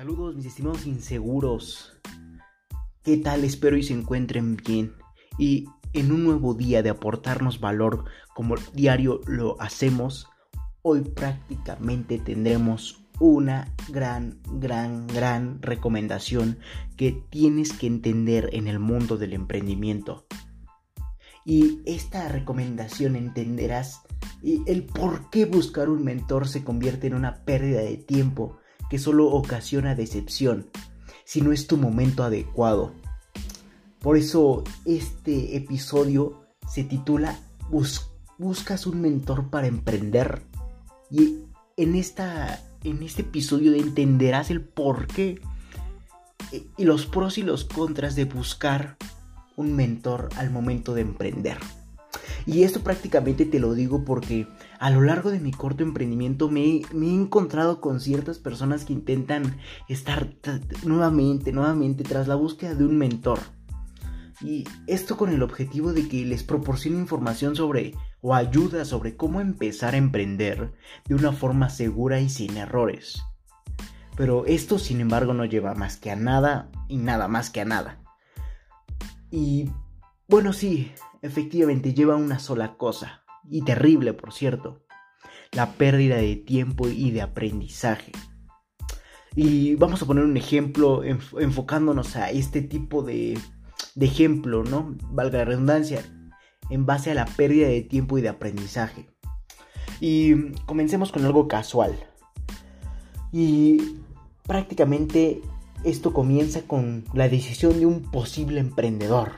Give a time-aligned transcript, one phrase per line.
[0.00, 1.92] Saludos mis estimados inseguros.
[3.02, 3.44] ¿Qué tal?
[3.44, 4.94] Espero y se encuentren bien.
[5.36, 10.26] Y en un nuevo día de aportarnos valor como diario lo hacemos,
[10.80, 16.60] hoy prácticamente tendremos una gran, gran, gran recomendación
[16.96, 20.24] que tienes que entender en el mundo del emprendimiento.
[21.44, 24.00] Y esta recomendación entenderás
[24.42, 28.59] el por qué buscar un mentor se convierte en una pérdida de tiempo
[28.90, 30.66] que solo ocasiona decepción
[31.24, 32.92] si no es tu momento adecuado.
[34.00, 37.38] Por eso este episodio se titula
[38.38, 40.42] ¿Buscas un mentor para emprender?
[41.10, 41.38] Y
[41.76, 45.40] en, esta, en este episodio entenderás el por qué
[46.52, 48.96] eh, y los pros y los contras de buscar
[49.56, 51.58] un mentor al momento de emprender.
[52.46, 54.46] Y esto prácticamente te lo digo porque
[54.80, 59.58] a lo largo de mi corto emprendimiento me, he encontrado con ciertas personas que intentan
[59.88, 60.32] estar
[60.84, 63.40] nuevamente, nuevamente tras la búsqueda de un mentor.
[64.40, 69.42] Y esto con el objetivo de que les proporcione información sobre o ayuda sobre cómo
[69.42, 70.72] empezar a emprender
[71.06, 73.22] de una forma segura y sin errores.
[74.16, 77.66] Pero esto sin embargo no lleva más que a nada y nada más que a
[77.66, 78.00] nada.
[79.30, 79.70] Y
[80.26, 84.84] bueno, sí, efectivamente lleva una sola cosa, y terrible por cierto,
[85.52, 88.12] la pérdida de tiempo y de aprendizaje.
[89.34, 93.38] Y vamos a poner un ejemplo enfocándonos a este tipo de,
[93.94, 94.96] de ejemplo, ¿no?
[95.10, 96.02] Valga la redundancia,
[96.68, 99.08] en base a la pérdida de tiempo y de aprendizaje.
[100.00, 101.94] Y comencemos con algo casual.
[103.32, 103.98] Y
[104.44, 105.42] prácticamente
[105.84, 109.32] esto comienza con la decisión de un posible emprendedor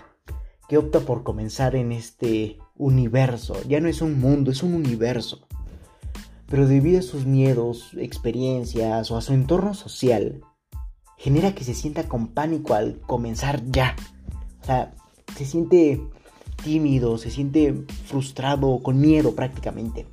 [0.69, 3.57] que opta por comenzar en este universo.
[3.69, 5.47] Ya no es un mundo, es un universo.
[6.47, 10.43] Pero debido a sus miedos, experiencias o a su entorno social,
[11.17, 13.97] genera que se sienta con pánico al comenzar ya.
[14.61, 14.95] O sea,
[15.37, 16.03] se siente
[16.63, 20.07] tímido, se siente frustrado, con miedo prácticamente.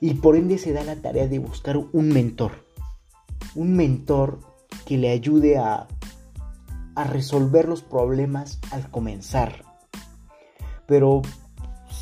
[0.00, 2.66] Y por ende se da la tarea de buscar un mentor.
[3.54, 4.40] Un mentor
[4.86, 5.86] que le ayude a,
[6.94, 9.64] a resolver los problemas al comenzar.
[10.86, 11.22] Pero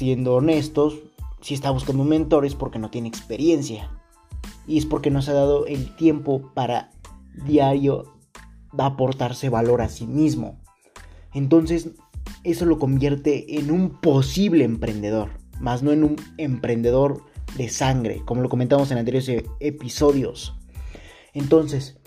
[0.00, 0.94] siendo honestos,
[1.43, 3.91] si está buscando mentores porque no tiene experiencia.
[4.66, 6.91] Y es porque no se ha dado el tiempo para
[7.44, 8.15] diario
[8.78, 10.59] aportarse valor a sí mismo.
[11.34, 11.91] Entonces,
[12.44, 15.28] eso lo convierte en un posible emprendedor,
[15.60, 17.22] más no en un emprendedor
[17.59, 20.55] de sangre, como lo comentamos en anteriores episodios.
[21.34, 21.99] Entonces,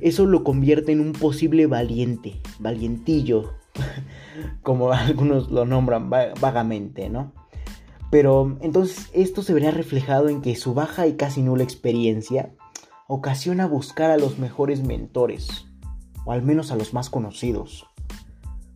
[0.00, 3.52] eso lo convierte en un posible valiente, valientillo,
[4.62, 7.32] como algunos lo nombran vagamente, ¿no?
[8.10, 12.52] Pero entonces esto se verá reflejado en que su baja y casi nula experiencia
[13.08, 15.66] ocasiona buscar a los mejores mentores,
[16.24, 17.86] o al menos a los más conocidos.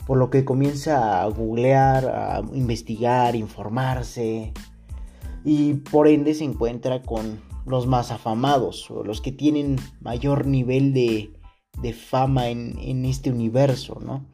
[0.06, 4.52] Por lo que comienza a googlear, a investigar, informarse,
[5.44, 10.92] y por ende se encuentra con los más afamados, o los que tienen mayor nivel
[10.92, 11.30] de,
[11.92, 14.26] fama en, en este universo, ¿no?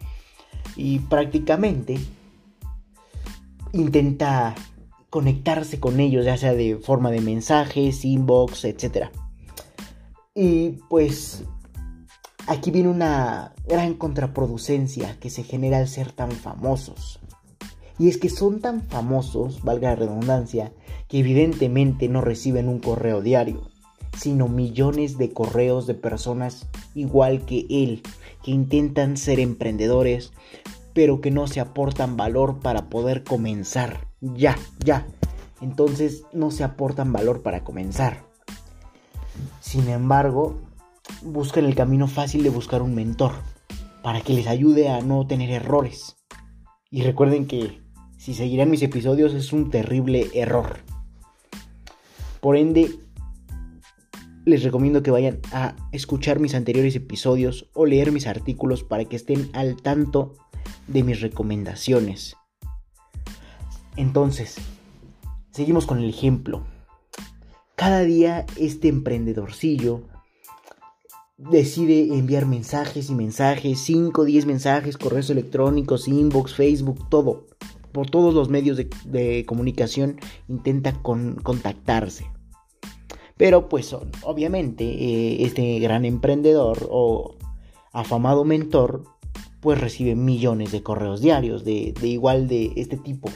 [0.76, 1.98] Y prácticamente
[3.72, 4.54] intenta
[5.10, 9.10] conectarse con ellos, ya sea de forma de mensajes, inbox, etc.
[10.34, 11.44] Y pues
[12.46, 17.20] aquí viene una gran contraproducencia que se genera al ser tan famosos.
[17.98, 20.72] Y es que son tan famosos, valga la redundancia,
[21.08, 23.70] que evidentemente no reciben un correo diario,
[24.16, 28.02] sino millones de correos de personas igual que él,
[28.42, 30.32] que intentan ser emprendedores,
[30.92, 34.08] pero que no se aportan valor para poder comenzar.
[34.20, 35.06] Ya, ya.
[35.60, 38.24] Entonces no se aportan valor para comenzar.
[39.60, 40.60] Sin embargo,
[41.22, 43.32] buscan el camino fácil de buscar un mentor,
[44.02, 46.16] para que les ayude a no tener errores.
[46.90, 47.80] Y recuerden que
[48.18, 50.78] si seguirán mis episodios es un terrible error.
[52.40, 52.90] Por ende,
[54.44, 59.16] les recomiendo que vayan a escuchar mis anteriores episodios o leer mis artículos para que
[59.16, 60.34] estén al tanto
[60.86, 62.36] de mis recomendaciones.
[63.96, 64.56] Entonces,
[65.50, 66.66] seguimos con el ejemplo.
[67.76, 70.02] Cada día este emprendedorcillo
[71.36, 77.46] decide enviar mensajes y mensajes, 5, 10 mensajes, correos electrónicos, inbox, Facebook, todo.
[77.92, 80.16] Por todos los medios de, comunicación
[80.48, 82.26] intenta contactarse.
[83.36, 87.36] Pero pues obviamente eh, este gran emprendedor o
[87.92, 89.04] afamado mentor
[89.60, 93.30] pues recibe millones de correos diarios de, igual de este tipo.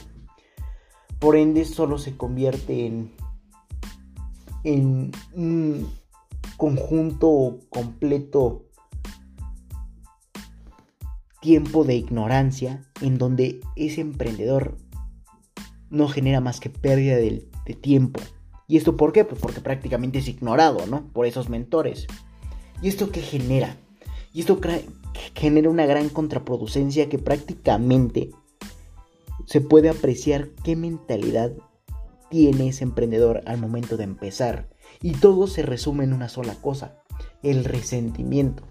[1.19, 3.11] Por ende solo se convierte en,
[4.63, 5.87] en
[6.55, 8.69] conjunto completo
[11.41, 14.77] tiempo de ignorancia en donde ese emprendedor
[15.89, 17.47] no genera más que pérdida de,
[17.81, 18.19] tiempo.
[18.69, 19.25] ¿Y esto por qué?
[19.25, 21.07] Pues porque prácticamente es ignorado, ¿no?
[21.11, 22.05] Por esos mentores.
[22.83, 23.75] ¿Y esto qué genera?
[24.31, 24.61] Y esto
[25.33, 28.29] genera una gran contraproducencia que prácticamente
[29.47, 31.51] se puede apreciar qué mentalidad
[32.29, 34.69] tiene ese emprendedor al momento de empezar.
[35.01, 37.01] Y todo se resume en una sola cosa,
[37.41, 38.61] el resentimiento.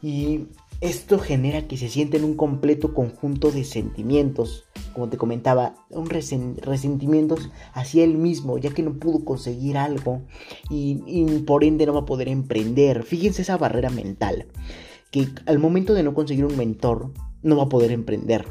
[0.00, 0.46] Y
[0.80, 4.67] esto genera que se sienten un completo conjunto de sentimientos,
[4.98, 10.22] como te comentaba, un resentimientos hacia él mismo, ya que no pudo conseguir algo
[10.68, 13.04] y, y por ende no va a poder emprender.
[13.04, 14.48] Fíjense esa barrera mental,
[15.12, 17.12] que al momento de no conseguir un mentor,
[17.42, 18.44] no va a poder emprender.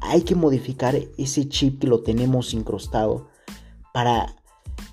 [0.00, 3.28] Hay que modificar ese chip que lo tenemos incrustado
[3.92, 4.36] para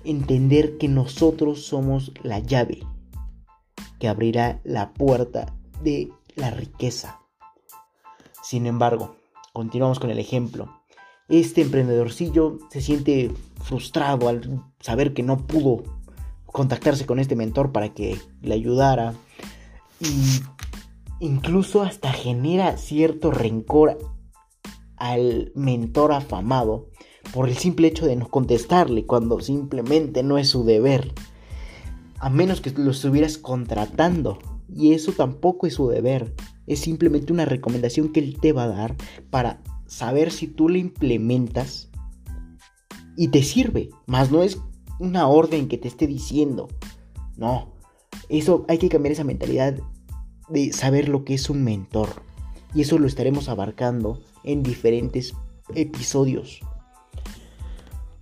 [0.04, 2.80] entender que nosotros somos la llave
[3.98, 7.20] que abrirá la puerta de la riqueza.
[8.42, 9.14] Sin embargo,
[9.52, 10.82] continuamos con el ejemplo.
[11.28, 13.30] Este emprendedorcillo se siente
[13.62, 15.82] frustrado al saber que no pudo
[16.46, 19.14] contactarse con este mentor para que le ayudara
[20.00, 20.42] y
[21.20, 23.98] incluso hasta genera cierto rencor
[24.96, 26.88] al mentor afamado
[27.32, 31.12] por el simple hecho de no contestarle cuando simplemente no es su deber.
[32.18, 34.38] A menos que lo estuvieras contratando
[34.68, 36.34] y eso tampoco es su deber.
[36.66, 38.96] Es simplemente una recomendación que él te va a dar
[39.30, 41.90] para saber si tú la implementas
[43.16, 43.90] y te sirve.
[44.06, 44.58] Más no es
[44.98, 46.68] una orden que te esté diciendo.
[47.36, 47.72] No.
[48.28, 49.76] Eso hay que cambiar esa mentalidad
[50.48, 52.08] de saber lo que es un mentor.
[52.74, 55.34] Y eso lo estaremos abarcando en diferentes
[55.74, 56.60] episodios.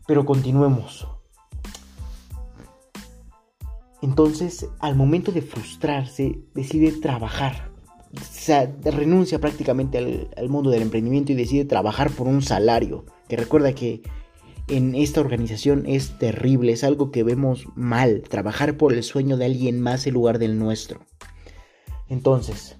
[0.06, 1.06] Pero continuemos.
[4.02, 7.69] Entonces, al momento de frustrarse, decide trabajar.
[8.12, 13.04] O sea, renuncia prácticamente al, mundo del emprendimiento y decide trabajar por un salario.
[13.28, 14.02] Que recuerda que
[14.68, 19.44] en esta organización es terrible, es algo que vemos mal, trabajar por el sueño de
[19.44, 21.00] alguien más en lugar del nuestro.
[22.08, 22.76] Entonces,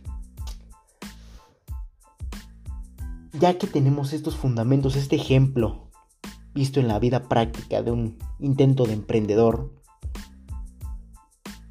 [3.39, 5.91] ya que tenemos estos fundamentos, este ejemplo
[6.55, 9.73] visto en la vida práctica de un intento de emprendedor,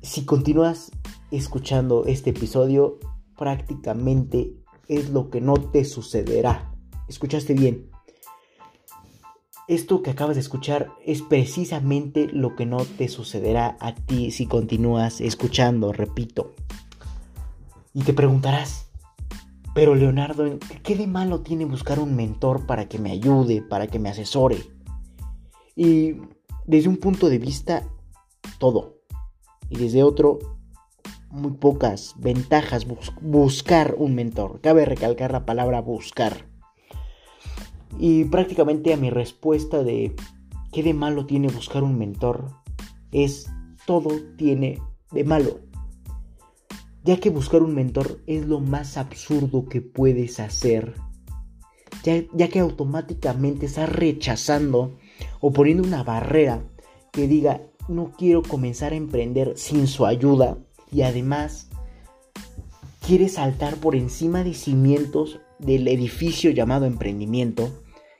[0.01, 0.91] si continúas
[1.31, 2.97] escuchando este episodio,
[3.39, 4.53] prácticamente
[4.89, 6.75] es lo que no te sucederá.
[7.07, 7.89] Escuchaste bien.
[9.69, 14.45] Esto que acabas de escuchar es precisamente lo que no te sucederá a ti si
[14.45, 16.53] continúas escuchando, repito.
[17.93, 18.91] Y te preguntarás,
[19.73, 23.99] pero Leonardo, ¿qué de malo tiene buscar un mentor para que me ayude, para que
[23.99, 24.57] me asesore?
[25.75, 26.15] Y
[26.65, 27.87] desde un punto de vista,
[28.57, 28.97] todo
[29.69, 30.58] y desde otro
[31.31, 32.85] muy pocas ventajas
[33.21, 34.61] buscar un mentor.
[34.61, 36.45] Cabe recalcar la palabra buscar.
[37.99, 40.15] Y prácticamente a mi respuesta de
[40.71, 42.51] qué de malo tiene buscar un mentor
[43.11, 43.49] es
[43.85, 44.79] todo tiene
[45.11, 45.59] de malo.
[47.03, 50.95] Ya que buscar un mentor es lo más absurdo que puedes hacer.
[52.03, 54.97] Ya, ya que automáticamente estás rechazando
[55.41, 56.63] o poniendo una barrera
[57.11, 60.59] que diga no quiero comenzar a emprender sin su ayuda
[60.91, 61.69] y además
[63.05, 67.71] quiere saltar por encima de cimientos del edificio llamado emprendimiento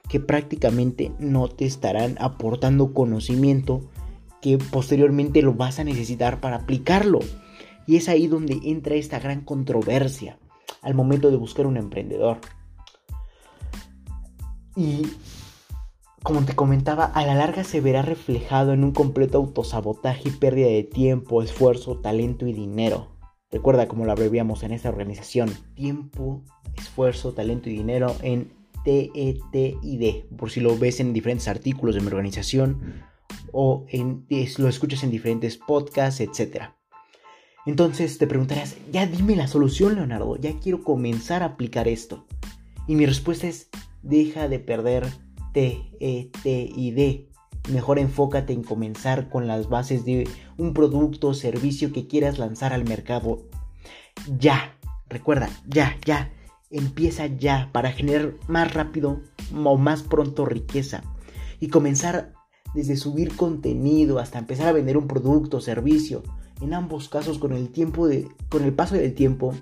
[0.08, 3.88] que prácticamente no te estarán aportando conocimiento
[4.40, 7.20] que posteriormente lo vas a necesitar para aplicarlo.
[7.86, 10.38] Y es ahí donde entra esta gran controversia
[10.82, 12.38] al momento de buscar un emprendedor.
[14.76, 15.02] Y
[16.22, 20.68] como te comentaba, a la larga se verá reflejado en un completo autosabotaje y pérdida
[20.68, 23.08] de tiempo, esfuerzo, talento y dinero.
[23.50, 25.50] Recuerda como lo abreviamos en esta organización.
[25.74, 26.44] Tiempo,
[26.76, 28.52] esfuerzo, talento y dinero en
[28.84, 30.24] TETID.
[30.36, 33.02] Por si lo ves en diferentes artículos de mi organización
[33.52, 34.26] o en,
[34.58, 36.64] lo escuchas en diferentes podcasts, etc.
[37.66, 40.36] Entonces te preguntarás, ya dime la solución, Leonardo.
[40.36, 42.26] Ya quiero comenzar a aplicar esto.
[42.86, 43.68] Y mi respuesta es,
[44.02, 45.06] deja de perder
[45.52, 47.28] T, E, T y D.
[47.70, 52.72] Mejor enfócate en comenzar con las bases de un producto o servicio que quieras lanzar
[52.72, 53.42] al mercado.
[54.38, 54.76] Ya,
[55.08, 56.32] recuerda, ya, ya.
[56.70, 59.20] Empieza ya para generar más rápido
[59.64, 61.02] o más pronto riqueza.
[61.58, 62.32] Y comenzar
[62.74, 66.22] desde subir contenido hasta empezar a vender un producto o servicio.
[66.60, 69.54] En ambos casos, con el tiempo de, con el paso del tiempo,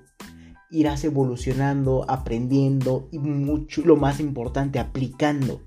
[0.70, 5.62] irás evolucionando, aprendiendo y mucho, lo más importante, aplicando.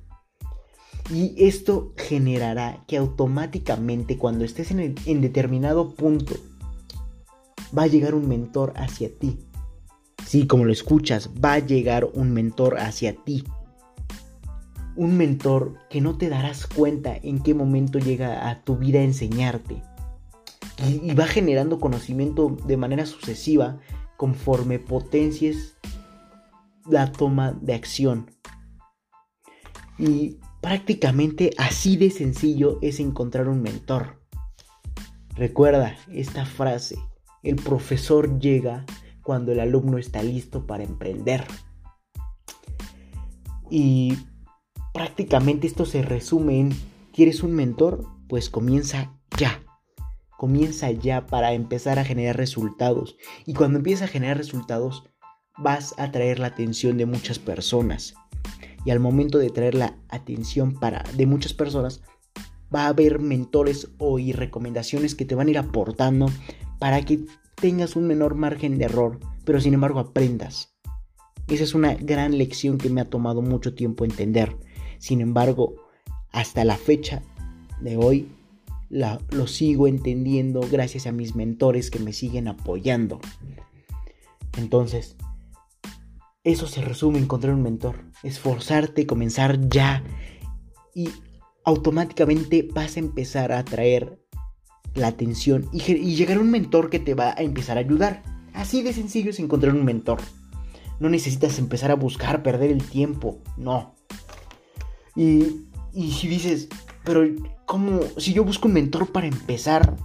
[1.14, 6.36] Y esto generará que automáticamente cuando estés en, determinado punto
[7.78, 9.38] va a llegar un mentor hacia ti.
[10.26, 13.44] Sí, como lo escuchas, va a llegar un mentor hacia ti.
[14.96, 19.04] Un mentor que no te darás cuenta en qué momento llega a tu vida a
[19.04, 19.84] enseñarte.
[20.88, 23.80] Y, va generando conocimiento de manera sucesiva
[24.16, 25.76] conforme potencies
[26.90, 28.32] la toma de acción.
[30.00, 34.22] Y prácticamente así de sencillo es encontrar un mentor.
[35.36, 36.98] Recuerda esta frase,
[37.44, 38.86] el profesor llega
[39.24, 41.46] cuando el alumno está listo para emprender.
[43.70, 44.18] Y
[44.94, 46.70] prácticamente esto se resume en,
[47.14, 48.06] ¿quieres un mentor?
[48.28, 49.62] Pues comienza ya.
[50.38, 53.16] Comienza ya para empezar a generar resultados.
[53.46, 55.04] Y cuando empiezas a generar resultados,
[55.58, 58.16] vas a atraer la atención de muchas personas.
[58.86, 62.02] Y al momento de traer la atención para, de muchas personas,
[62.74, 66.28] va a haber mentores o recomendaciones que te van a ir aportando
[66.80, 70.74] para que tengas un menor margen de error, pero sin embargo aprendas.
[71.48, 74.56] Esa es una gran lección que me ha tomado mucho tiempo entender.
[75.00, 75.76] Sin embargo,
[76.32, 77.22] hasta la fecha
[77.82, 78.30] de hoy
[78.90, 83.20] lo sigo entendiendo gracias a mis mentores que me siguen apoyando.
[84.58, 85.16] Entonces,
[86.44, 88.04] eso se resume en encontrar un mentor.
[88.24, 90.04] Esforzarte, comenzar ya
[90.96, 91.10] y
[91.64, 94.20] automáticamente vas a empezar a atraer
[94.96, 95.80] la atención y,
[96.16, 98.24] llegar a un mentor que te va a empezar a ayudar.
[98.54, 100.20] Así de sencillo es encontrar un mentor.
[101.00, 103.96] No necesitas empezar a buscar, perder el tiempo, no.
[105.16, 106.68] Y, y si dices,
[107.04, 107.24] pero
[107.66, 108.02] ¿cómo?
[108.18, 109.96] Si yo busco un mentor para empezar,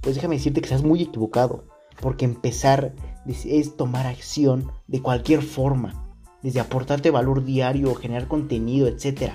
[0.00, 1.64] pues déjame decirte que estás muy equivocado.
[2.00, 2.94] Porque empezar
[3.26, 6.16] es tomar acción de cualquier forma.
[6.42, 9.34] Desde aportarte valor diario, generar contenido, etc.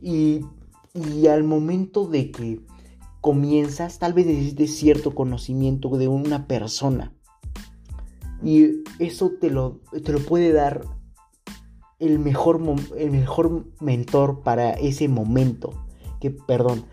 [0.00, 0.40] Y,
[0.94, 2.60] y al momento de que
[3.20, 7.12] comienzas, tal vez necesites cierto conocimiento de una persona.
[8.42, 10.82] Y eso te lo, te lo puede dar
[11.98, 12.60] el mejor,
[12.96, 15.74] el mejor mentor para ese momento.
[16.20, 16.84] Que, perdón,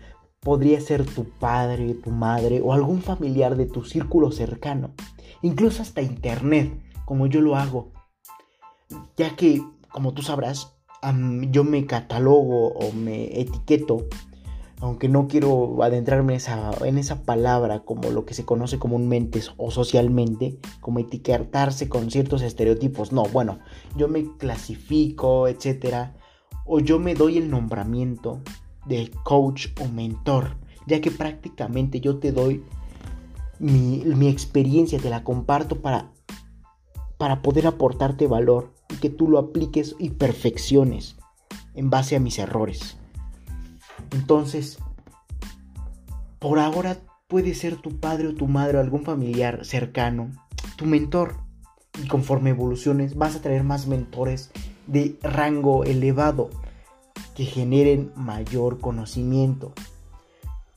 [0.46, 4.92] podría ser tu padre, tu madre o algún familiar de tu círculo cercano.
[5.42, 7.90] Incluso hasta internet, como yo lo hago.
[9.16, 9.60] Ya que,
[9.90, 10.78] como tú sabrás,
[11.50, 14.06] yo me catalogo o me etiqueto
[14.80, 19.40] aunque no quiero adentrarme en esa, en esa palabra como lo que se conoce comúnmente
[19.56, 23.10] o socialmente, como etiquetarse con ciertos estereotipos.
[23.10, 23.58] No, bueno,
[23.96, 26.14] yo me clasifico, etcétera,
[26.66, 28.42] o yo me doy el nombramiento
[28.86, 32.64] de coach o mentor, ya que prácticamente yo te doy
[33.58, 36.10] mi, mi experiencia, te la comparto para,
[37.18, 41.16] para poder aportarte valor y que tú lo apliques y perfecciones
[41.74, 42.96] en base a mis errores.
[44.12, 44.78] Entonces,
[46.38, 50.30] por ahora puede ser tu padre o tu madre o algún familiar cercano,
[50.76, 51.36] tu mentor.
[52.02, 54.50] Y conforme evoluciones vas a traer más mentores
[54.86, 56.50] de rango elevado
[57.36, 59.74] que generen mayor conocimiento.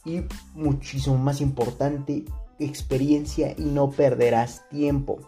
[0.06, 0.22] Y
[0.54, 2.26] muchísimo más importante,
[2.60, 5.20] experiencia y no perderás tiempo.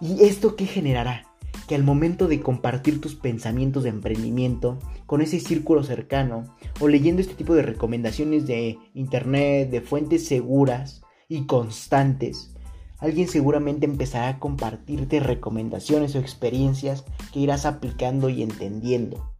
[0.00, 1.26] ¿Y esto qué generará?
[1.68, 7.20] Que al momento de compartir tus pensamientos de emprendimiento con ese círculo cercano, o leyendo
[7.20, 12.54] este tipo de recomendaciones de internet, de fuentes seguras y constantes,
[12.98, 19.30] alguien seguramente empezará a compartirte recomendaciones o experiencias que irás aplicando y entendiendo.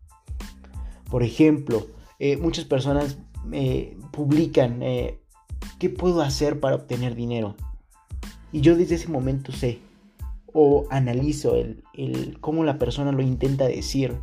[1.11, 1.87] Por ejemplo,
[2.19, 3.19] eh, muchas personas
[3.53, 5.21] eh, publican eh,
[5.79, 7.57] qué puedo hacer para obtener dinero.
[8.53, 9.79] Y yo desde ese momento sé
[10.53, 14.19] o analizo el, el cómo la persona lo intenta decir.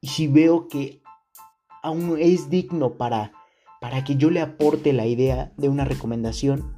[0.00, 1.02] Y si veo que
[1.82, 3.32] aún es digno para,
[3.80, 6.74] para que yo le aporte la idea de una recomendación,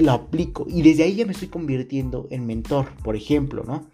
[0.00, 0.66] lo aplico.
[0.68, 3.86] Y desde ahí ya me estoy convirtiendo en mentor, por ejemplo, ¿no?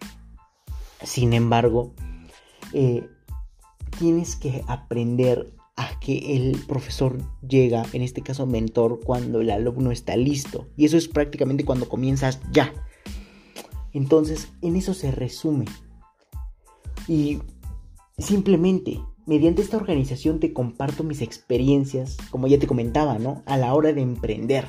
[1.03, 1.95] Sin embargo,
[2.73, 3.09] eh,
[4.03, 9.93] tienes que aprender a que el profesor llega, en este caso mentor, cuando el alumno
[9.93, 10.67] está listo.
[10.77, 12.73] Y eso es prácticamente cuando comienzas ya.
[13.93, 15.67] Entonces, en eso se resume.
[17.07, 17.39] Y
[18.19, 23.45] simplemente Mediante esta organización te comparto mis experiencias, como ya te comentaba, ¿no?
[23.47, 24.67] A la hora de emprender.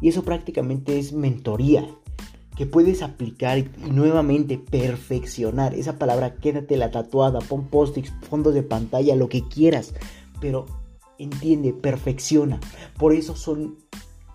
[0.00, 1.86] Y eso prácticamente es mentoría
[2.60, 5.72] que puedes aplicar y, nuevamente perfeccionar.
[5.72, 9.94] Esa palabra quédate la tatuada, pon post-its, fondos de pantalla, lo que quieras.
[10.42, 10.66] Pero
[11.16, 12.60] entiende, perfecciona.
[12.98, 13.78] Por eso son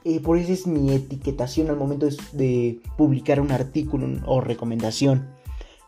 [0.06, 5.28] eh, por eso es mi etiquetación al momento de, publicar un artículo o recomendación.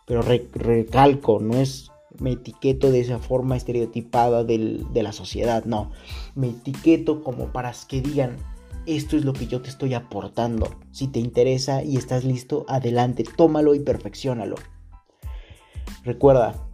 [0.06, 1.90] Pero recalco, no es
[2.20, 5.92] me etiqueto de esa forma estereotipada de la sociedad, no,
[6.36, 8.38] me etiqueto como para que digan,
[8.88, 13.24] esto es lo que yo te estoy aportando, si te interesa y estás listo, adelante,
[13.24, 14.56] tómalo y perfeccionalo.
[16.04, 16.68] Recuerda,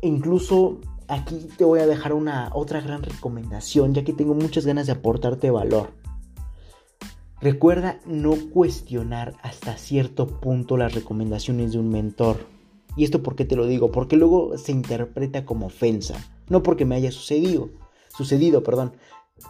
[0.00, 4.86] incluso aquí te voy a dejar una otra gran recomendación, ya que tengo muchas ganas
[4.86, 5.90] de aportarte valor.
[7.40, 12.46] Recuerda no cuestionar hasta cierto punto las recomendaciones de un mentor.
[12.96, 13.92] ¿Y esto por qué te lo digo?
[13.92, 16.16] Porque luego se interpreta como ofensa.
[16.48, 17.68] No porque me haya sucedido,
[18.16, 18.94] sucedido, perdón,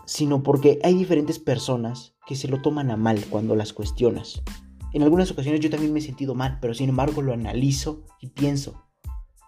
[0.04, 4.42] sino porque hay diferentes personas que se lo toman a mal cuando las cuestionas.
[4.92, 8.28] En algunas ocasiones yo también me he sentido mal, pero sin embargo lo analizo y
[8.28, 8.84] pienso,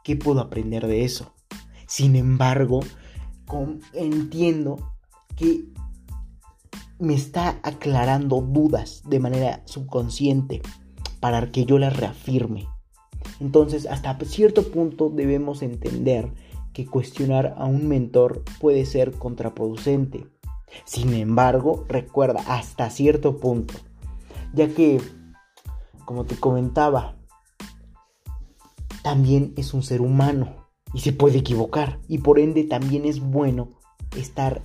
[0.05, 1.33] ¿qué puedo aprender de eso?
[1.87, 2.81] Sin embargo,
[3.95, 4.95] entiendo
[5.37, 5.65] que
[6.99, 10.61] me está aclarando dudas de manera subconsciente
[11.21, 12.69] para que yo las reafirme.
[13.41, 16.33] Entonces, hasta cierto punto debemos entender
[16.87, 20.27] cuestionar a un mentor puede ser contraproducente.
[20.85, 23.75] Sin embargo, recuerda, hasta cierto punto,
[24.53, 25.01] ya que,
[26.05, 27.17] como te comentaba,
[29.03, 33.69] también es un ser humano y se puede equivocar y por ende también es bueno
[34.17, 34.61] estar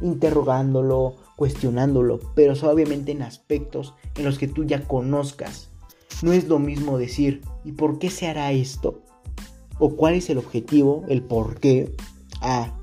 [0.00, 5.70] interrogándolo, cuestionándolo, pero obviamente en aspectos en los que tú ya conozcas.
[6.22, 9.02] No es lo mismo decir, ¿y por qué se hará esto?
[9.78, 11.94] ¿O cuál es el objetivo, el por qué?
[12.40, 12.78] Ah,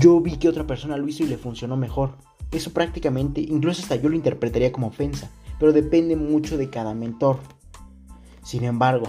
[0.00, 2.16] yo vi que otra persona lo hizo y le funcionó mejor.
[2.50, 7.38] Eso prácticamente, incluso hasta yo lo interpretaría como ofensa, pero depende mucho de cada mentor.
[8.42, 9.06] Sin embargo,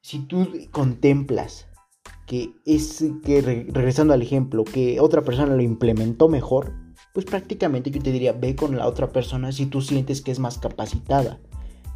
[0.00, 1.66] si tú contemplas
[2.26, 6.72] que es que regresando al ejemplo, que otra persona lo implementó mejor,
[7.12, 10.38] pues prácticamente yo te diría, ve con la otra persona si tú sientes que es
[10.38, 11.40] más capacitada,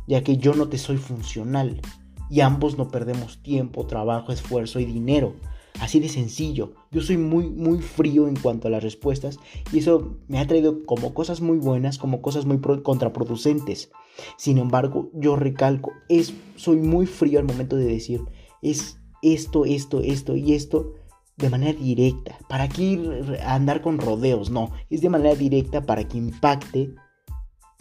[0.06, 1.80] ya que yo no te soy funcional
[2.30, 5.34] y ambos no perdemos tiempo, trabajo, esfuerzo y dinero.
[5.80, 6.72] Así de sencillo.
[6.90, 9.38] Yo soy muy, muy frío en cuanto a las respuestas
[9.72, 13.90] y eso me ha traído como cosas muy buenas, como cosas muy contraproducentes.
[14.36, 18.22] Sin embargo, yo recalco, es, soy muy frío al momento de decir,
[18.60, 20.94] es esto, esto, esto y esto
[21.36, 22.36] de manera directa.
[22.48, 23.00] ¿Para aquí
[23.46, 24.50] andar con rodeos?
[24.50, 26.94] No, es de manera directa para que impacte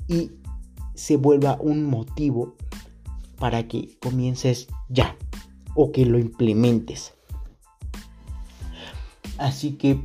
[0.07, 0.31] y
[0.93, 2.55] se vuelva un motivo
[3.39, 5.15] para que comiences ya
[5.75, 7.13] o que lo implementes.
[9.37, 9.99] Así que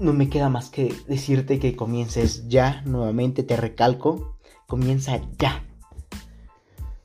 [0.00, 5.64] no me queda más que decirte que comiences ya, nuevamente te recalco, comienza ya.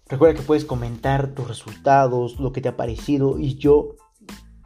[0.09, 3.95] Recuerda que puedes comentar tus resultados, lo que te ha parecido y yo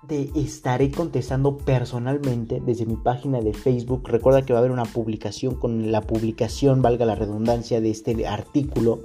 [0.07, 4.07] te estaré contestando personalmente desde mi página de Facebook.
[4.07, 8.27] Recuerda que va a haber una publicación con la publicación, valga la redundancia, de este
[8.27, 8.99] artículo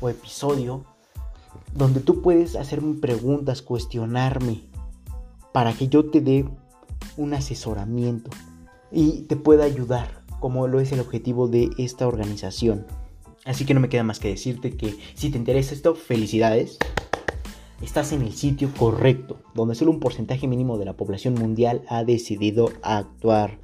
[0.00, 0.84] o episodio,
[1.74, 4.62] donde tú puedes hacerme preguntas, cuestionarme,
[5.52, 6.48] para que yo te dé
[7.16, 8.30] un asesoramiento
[8.90, 12.86] y te pueda ayudar, como lo es el objetivo de esta organización.
[13.44, 16.78] Así que no me queda más que decirte que si te interesa esto, felicidades
[17.82, 22.04] estás en el sitio correcto, donde solo un porcentaje mínimo de la población mundial ha
[22.04, 23.58] decidido actuar,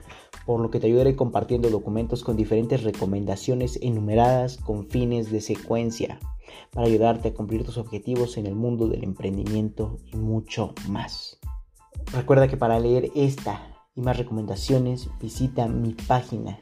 [0.45, 6.19] por lo que te ayudaré compartiendo documentos con diferentes recomendaciones enumeradas con fines de secuencia,
[6.73, 11.39] para ayudarte a cumplir tus objetivos en el mundo del emprendimiento y mucho más.
[12.13, 16.61] Recuerda que para leer esta y más recomendaciones visita mi página,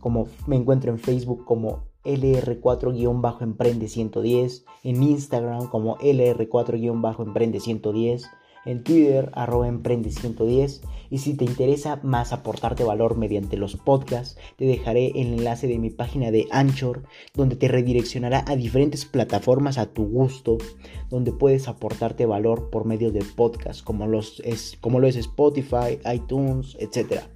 [0.00, 8.30] como me encuentro en Facebook como LR4-Emprende 110, en Instagram como LR4-Emprende 110,
[8.64, 14.36] en Twitter arroba Emprende 110 y si te interesa más aportarte valor mediante los podcasts,
[14.56, 17.02] te dejaré el enlace de mi página de Anchor
[17.34, 20.58] donde te redireccionará a diferentes plataformas a tu gusto,
[21.10, 25.98] donde puedes aportarte valor por medio de podcasts como, los, es, como lo es Spotify,
[26.12, 27.28] iTunes, etcétera.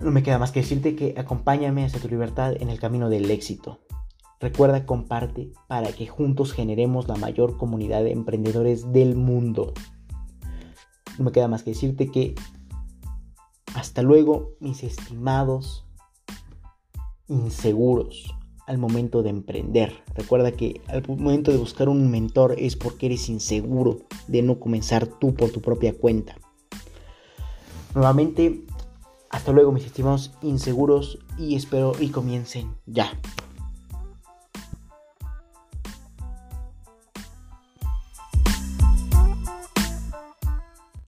[0.00, 3.30] No me queda más que decirte que acompáñame hacia tu libertad en el camino del
[3.30, 3.78] éxito.
[4.44, 9.72] Recuerda, comparte para que juntos generemos la mayor comunidad de emprendedores del mundo.
[11.16, 12.34] No me queda más que decirte que
[13.74, 15.86] hasta luego, mis estimados
[17.26, 18.34] inseguros
[18.66, 19.94] al momento de emprender.
[20.14, 25.06] Recuerda que al momento de buscar un mentor es porque eres inseguro de no comenzar
[25.06, 26.36] tú por tu propia cuenta.
[27.94, 28.66] Nuevamente,
[29.30, 33.10] hasta luego mis estimados inseguros y espero y comiencen ya.